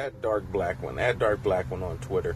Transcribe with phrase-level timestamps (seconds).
[0.00, 2.34] at Dark Black One, at Dark Black One on Twitter.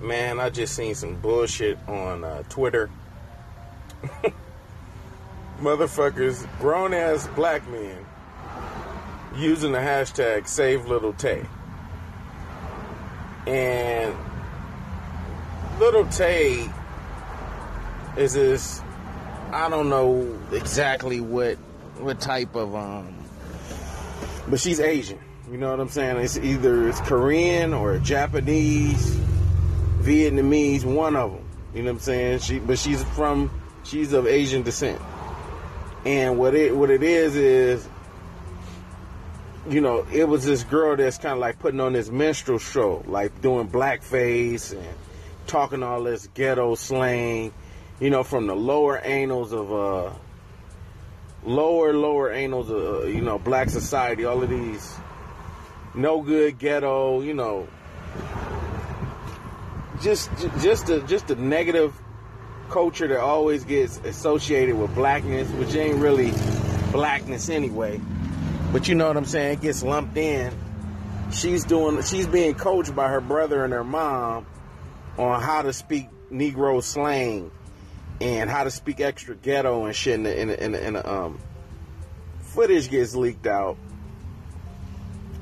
[0.00, 2.88] Man, I just seen some bullshit on uh, Twitter.
[5.60, 7.98] Motherfuckers, grown ass black men
[9.34, 11.44] using the hashtag Save Little Tay.
[13.46, 14.14] And
[15.80, 16.70] Little Tay
[18.16, 18.80] is this
[19.52, 21.56] I don't know exactly what
[21.98, 23.16] what type of um
[24.48, 25.18] but she's Asian.
[25.54, 26.16] You know what I'm saying?
[26.16, 29.14] It's either it's Korean or Japanese,
[30.00, 31.48] Vietnamese, one of them.
[31.72, 32.38] You know what I'm saying?
[32.40, 33.52] She but she's from
[33.84, 35.00] she's of Asian descent.
[36.04, 37.88] And what it what it is is
[39.70, 43.04] you know, it was this girl that's kind of like putting on this minstrel show,
[43.06, 44.98] like doing blackface and
[45.46, 47.54] talking all this ghetto slang,
[48.00, 50.10] you know, from the lower annals of uh
[51.44, 54.96] lower lower annals of uh, you know black society, all of these
[55.94, 57.68] no good ghetto, you know,
[60.02, 61.94] just just a just a negative
[62.70, 66.32] culture that always gets associated with blackness, which ain't really
[66.92, 68.00] blackness anyway.
[68.72, 69.58] But you know what I'm saying?
[69.58, 70.52] It gets lumped in.
[71.32, 74.46] She's doing she's being coached by her brother and her mom
[75.16, 77.50] on how to speak Negro slang
[78.20, 80.18] and how to speak extra ghetto and shit.
[80.18, 81.38] And in, in, in, um,
[82.40, 83.76] footage gets leaked out,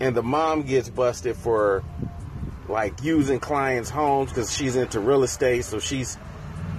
[0.03, 1.83] and the mom gets busted for
[2.69, 5.65] like using clients' homes because she's into real estate.
[5.65, 6.19] So she's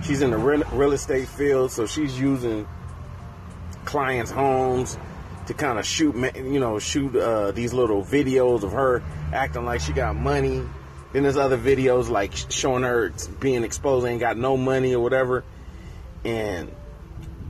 [0.05, 2.67] she's in the real, estate field, so she's using
[3.85, 4.97] clients' homes
[5.47, 9.81] to kind of shoot, you know, shoot uh, these little videos of her acting like
[9.81, 10.63] she got money
[11.13, 15.43] then there's other videos like showing her being exposed, ain't got no money or whatever.
[16.25, 16.71] And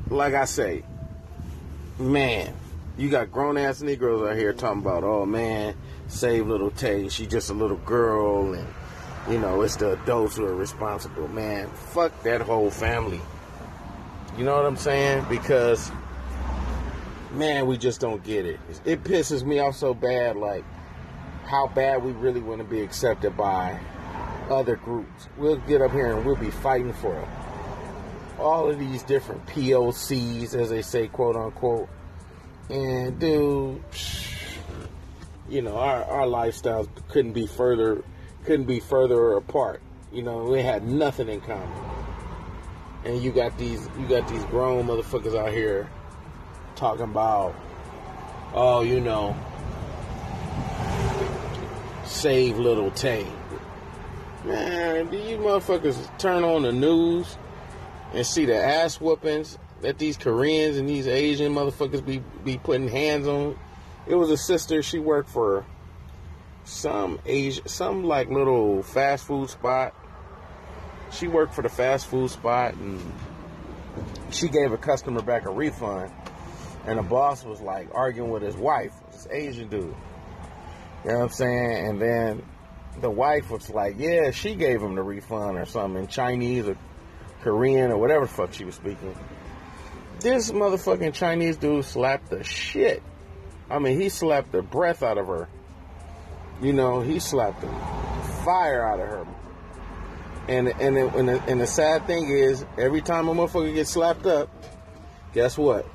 [0.09, 0.83] like I say,
[1.97, 2.53] man,
[2.97, 5.75] you got grown ass Negroes out here talking about, oh man,
[6.07, 7.09] save little Tay.
[7.09, 8.67] She just a little girl, and
[9.29, 11.27] you know it's the adults who are responsible.
[11.27, 13.21] Man, fuck that whole family.
[14.37, 15.25] You know what I'm saying?
[15.29, 15.91] Because
[17.31, 18.59] man, we just don't get it.
[18.85, 20.35] It pisses me off so bad.
[20.35, 20.63] Like
[21.45, 23.79] how bad we really want to be accepted by
[24.49, 25.27] other groups.
[25.37, 27.27] We'll get up here and we'll be fighting for
[28.39, 31.89] all of these different POCs, as they say, quote unquote.
[32.69, 33.83] And dude,
[35.49, 38.03] you know, our, our lifestyles couldn't be further
[38.45, 39.81] couldn't be further apart.
[40.11, 41.69] You know, we had nothing in common.
[43.05, 45.89] And you got these you got these grown motherfuckers out here
[46.75, 47.55] talking about,
[48.53, 49.35] oh, you know,
[52.05, 53.25] save little Tay.
[54.45, 57.37] Man, do you motherfuckers turn on the news
[58.13, 62.87] and see the ass whoopings that these Koreans and these Asian motherfuckers be, be putting
[62.87, 63.57] hands on?
[64.07, 65.65] It was a sister, she worked for
[66.65, 69.93] some Asia, some like little fast food spot.
[71.11, 72.99] She worked for the fast food spot and
[74.31, 76.11] she gave a customer back a refund.
[76.85, 79.83] And the boss was like arguing with his wife, this Asian dude.
[79.83, 81.87] You know what I'm saying?
[81.87, 82.43] And then
[82.99, 86.77] the wife was like, yeah, she gave him the refund or something in Chinese or
[87.41, 89.15] Korean or whatever fuck she was speaking.
[90.23, 93.03] This motherfucking Chinese dude slapped the shit.
[93.69, 95.49] I mean, he slapped the breath out of her.
[96.61, 97.67] You know, he slapped the
[98.45, 99.27] fire out of her.
[100.47, 103.89] And and the, and, the, and the sad thing is, every time a motherfucker gets
[103.89, 104.49] slapped up,
[105.33, 105.85] guess what?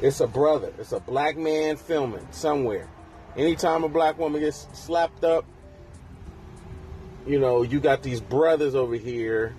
[0.00, 0.72] It's a brother.
[0.78, 2.88] It's a black man filming somewhere.
[3.36, 5.44] Anytime a black woman gets slapped up,
[7.26, 9.54] you know, you got these brothers over here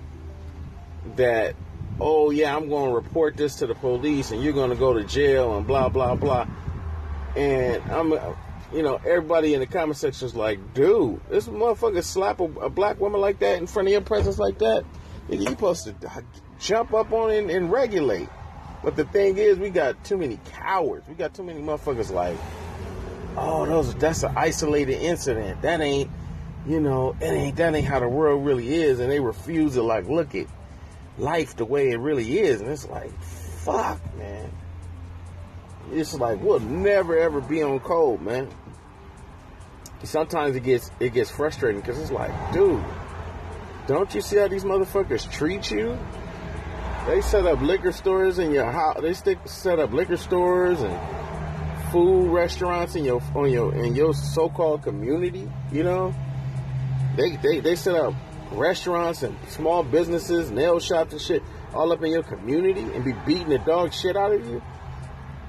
[1.16, 1.56] that,
[2.00, 4.94] oh yeah, I'm going to report this to the police and you're going to go
[4.94, 6.48] to jail and blah, blah, blah.
[7.36, 8.34] And I'm, uh,
[8.74, 12.70] you know, everybody in the comment section is like, dude, this motherfucker slap a, a,
[12.70, 14.84] black woman like that in front of your presence like that.
[15.30, 16.22] You supposed to uh,
[16.60, 18.30] jump up on it and, and regulate.
[18.84, 21.08] But the thing is, we got too many cowards.
[21.08, 22.38] We got too many motherfuckers like,
[23.36, 25.62] oh, those that's an isolated incident.
[25.62, 26.10] That ain't,
[26.66, 29.84] you know, it ain't that ain't how the world really is, and they refuse to
[29.84, 30.48] like look at
[31.18, 34.52] life the way it really is, and it's like, fuck, man.
[35.92, 38.50] It's like we'll never ever be on code, man.
[40.04, 42.84] Sometimes it gets it gets frustrating because it's like, dude,
[43.88, 45.98] don't you see how these motherfuckers treat you?
[47.08, 49.00] They set up liquor stores in your house.
[49.02, 51.00] They stick set up liquor stores and
[51.92, 56.14] food restaurants in your on your in your so-called community, you know,
[57.16, 58.14] they they they set up
[58.52, 63.14] restaurants and small businesses, nail shops and shit all up in your community and be
[63.26, 64.62] beating the dog shit out of you.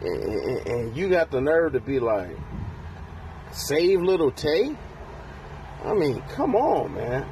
[0.00, 2.36] And, and, and you got the nerve to be like,
[3.52, 4.76] save little Tay?
[5.84, 7.26] I mean, come on, man.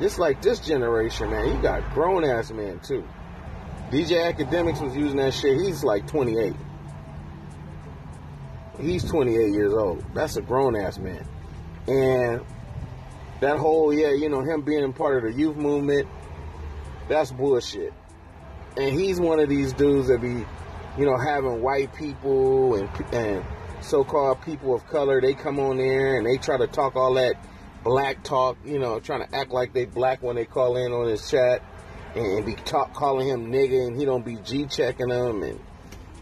[0.00, 3.04] Just like this generation, man, you got grown ass men too.
[3.90, 5.60] DJ Akademiks was using that shit.
[5.60, 6.54] He's like 28.
[8.80, 10.04] He's 28 years old.
[10.14, 11.24] That's a grown ass man.
[11.86, 12.44] And
[13.44, 16.08] that whole, yeah, you know, him being part of the youth movement,
[17.08, 17.92] that's bullshit.
[18.76, 20.44] And he's one of these dudes that be,
[20.98, 23.44] you know, having white people and and
[23.80, 27.34] so-called people of color, they come on there and they try to talk all that
[27.84, 31.06] black talk, you know, trying to act like they black when they call in on
[31.06, 31.62] his chat
[32.14, 35.60] and be talk, calling him nigga and he don't be G checking them and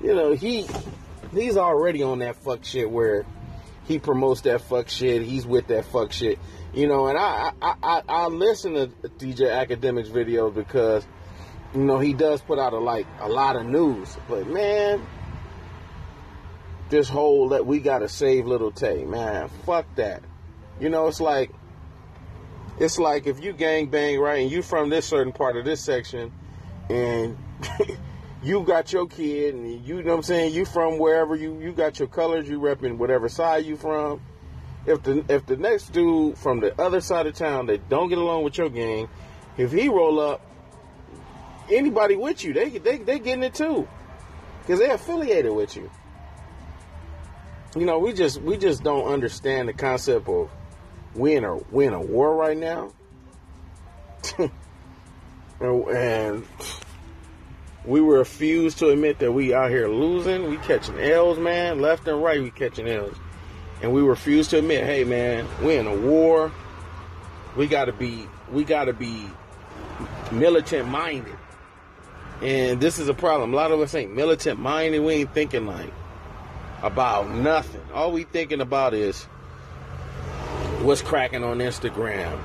[0.02, 0.66] you know, he
[1.32, 3.24] he's already on that fuck shit where
[3.84, 6.38] he promotes that fuck shit, he's with that fuck shit.
[6.72, 8.86] You know, and I I, I, I listen to
[9.18, 11.06] DJ Akademiks videos because
[11.74, 14.16] you know he does put out a like a lot of news.
[14.28, 15.04] But man,
[16.88, 20.22] this whole that we gotta save little Tay, man, fuck that.
[20.80, 21.50] You know, it's like
[22.78, 25.80] it's like if you gang bang right and you from this certain part of this
[25.80, 26.32] section
[26.88, 27.36] and
[28.42, 31.72] you got your kid and you know what I'm saying, you from wherever you you
[31.72, 34.20] got your colors, you repping whatever side you from.
[34.86, 38.18] If the if the next dude from the other side of town that don't get
[38.18, 39.08] along with your gang,
[39.56, 40.40] if he roll up,
[41.70, 43.88] anybody with you, they they they getting it too.
[44.66, 45.90] Cause they affiliated with you
[47.76, 50.50] you know, we just we just don't understand the concept of
[51.14, 52.92] we in a we in a war right now,
[55.60, 56.46] and
[57.84, 60.48] we refuse to admit that we out here losing.
[60.48, 62.40] We catching L's, man, left and right.
[62.40, 63.16] We catching L's,
[63.80, 66.52] and we refuse to admit, hey, man, we in a war.
[67.56, 69.26] We gotta be we gotta be
[70.30, 71.36] militant minded,
[72.40, 73.52] and this is a problem.
[73.52, 75.00] A lot of us ain't militant minded.
[75.00, 75.92] We ain't thinking like
[76.82, 77.82] about nothing.
[77.92, 79.24] All we thinking about is
[80.82, 82.38] what's cracking on Instagram,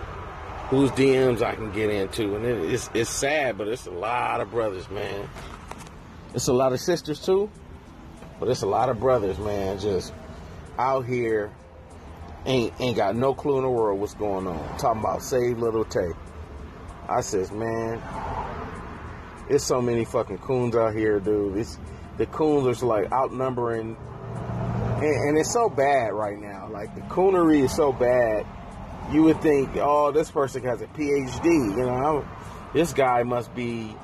[0.70, 4.52] whose DMs I can get into, and it's it's sad, but it's a lot of
[4.52, 5.30] brothers, man.
[6.34, 7.50] It's a lot of sisters too,
[8.40, 9.80] but it's a lot of brothers, man.
[9.80, 10.14] Just
[10.78, 11.52] out here,
[12.46, 14.78] ain't ain't got no clue in the world what's going on.
[14.78, 16.12] Talking about save little Tay.
[17.10, 18.02] I says, man,
[19.50, 21.58] it's so many fucking coons out here, dude.
[21.58, 21.78] It's
[22.18, 23.96] the coons are like outnumbering
[24.98, 26.68] and, and, it's so bad right now.
[26.72, 28.48] Like the coonery is so bad.
[29.12, 31.46] You would think, oh, this person has a PhD.
[31.46, 32.26] You know,
[32.74, 33.96] this guy must be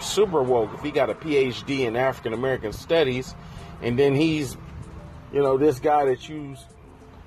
[0.00, 3.34] super woke if he got a PhD in African American studies,
[3.82, 4.56] and then he's,
[5.32, 6.56] you know, this guy that you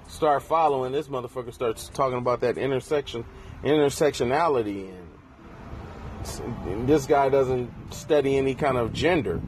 [0.08, 0.92] start following.
[0.92, 3.26] This motherfucker starts talking about that intersection,
[3.64, 9.42] intersectionality, and, and this guy doesn't study any kind of gender.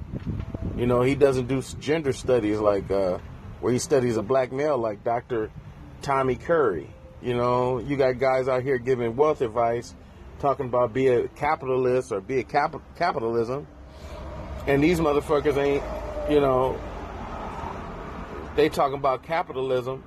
[0.76, 2.90] You know, he doesn't do gender studies like.
[2.90, 3.20] Uh,
[3.66, 5.50] where he studies a black male like Dr.
[6.04, 6.88] Tommy Curry.
[7.26, 9.96] You know, you got guys out here giving wealth advice,
[10.38, 13.66] talking about be a capitalist or be a cap- capitalism,
[14.68, 15.84] and these motherfuckers ain't,
[16.30, 16.80] you know,
[18.56, 20.04] they talking about capitalism,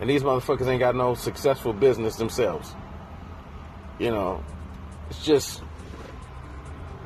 [0.00, 2.74] and these motherfuckers ain't got no successful business themselves.
[3.98, 4.42] You know,
[5.10, 5.62] it's just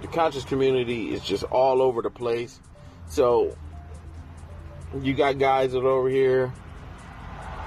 [0.00, 2.60] the conscious community is just all over the place.
[3.08, 3.56] So
[5.02, 6.52] you got guys that are over here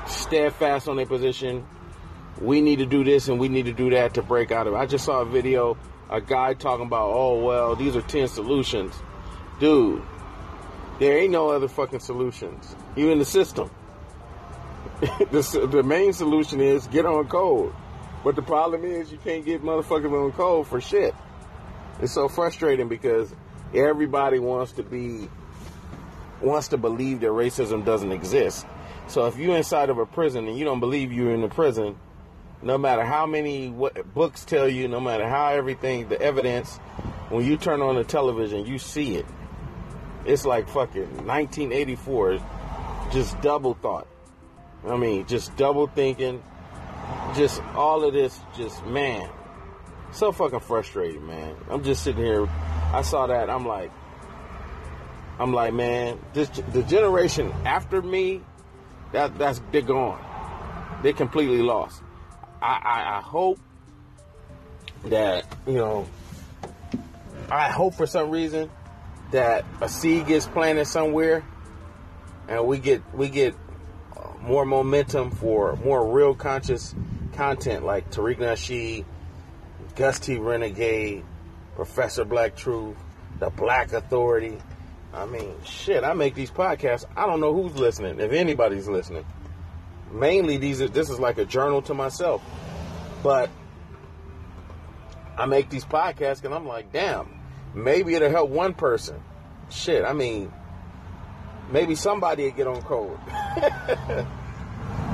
[0.07, 1.65] steadfast on their position.
[2.39, 4.73] We need to do this and we need to do that to break out of
[4.73, 4.77] it.
[4.77, 5.77] I just saw a video,
[6.09, 8.93] a guy talking about, oh, well, these are 10 solutions.
[9.59, 10.03] Dude,
[10.99, 12.75] there ain't no other fucking solutions.
[12.95, 13.71] You in the system.
[15.01, 17.73] the, the main solution is get on code.
[18.23, 21.13] But the problem is you can't get motherfuckers on code for shit.
[22.01, 23.33] It's so frustrating because
[23.73, 25.29] everybody wants to be
[26.41, 28.65] wants to believe that racism doesn't exist.
[29.07, 31.97] So if you're inside of a prison and you don't believe you're in the prison,
[32.61, 36.77] no matter how many what books tell you, no matter how everything, the evidence,
[37.29, 39.25] when you turn on the television, you see it.
[40.25, 42.39] It's like fucking 1984,
[43.11, 44.07] just double thought.
[44.85, 46.43] I mean, just double thinking,
[47.35, 49.29] just all of this, just man,
[50.11, 51.55] so fucking frustrated, man.
[51.69, 52.47] I'm just sitting here.
[52.93, 53.49] I saw that.
[53.49, 53.91] I'm like,
[55.39, 58.41] I'm like, man, this the generation after me,
[59.11, 60.23] that that's they're gone.
[61.03, 62.01] They're completely lost.
[62.61, 63.59] I, I, I hope
[65.05, 66.07] that you know.
[67.49, 68.69] I hope for some reason
[69.31, 71.45] that a seed gets planted somewhere,
[72.47, 73.55] and we get we get
[74.41, 76.95] more momentum for more real conscious
[77.33, 79.05] content like Tariq Nasheed,
[79.95, 80.37] Gus T.
[80.37, 81.23] Renegade,
[81.75, 82.97] Professor Black Truth,
[83.39, 84.57] the Black Authority
[85.13, 87.05] I mean, shit, I make these podcasts.
[87.15, 89.25] I don't know who's listening, if anybody's listening.
[90.11, 92.41] mainly these are, this is like a journal to myself.
[93.23, 93.49] But
[95.37, 97.39] I make these podcasts and I'm like, damn,
[97.73, 99.21] maybe it'll help one person.
[99.69, 100.51] Shit, I mean,
[101.71, 103.17] maybe somebody will get on code.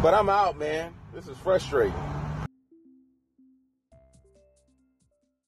[0.02, 0.94] but I'm out, man.
[1.14, 1.94] This is frustrating.